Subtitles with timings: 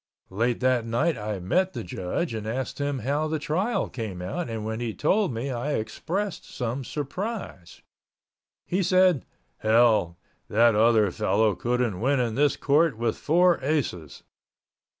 [0.31, 4.49] Late that night I met the judge and asked him how the trial came out
[4.49, 7.83] and when he told me I expressed some surprise.
[8.65, 9.27] He said,
[9.59, 10.17] "Hell,
[10.49, 14.23] that other fellow couldn't win in this court with four aces!"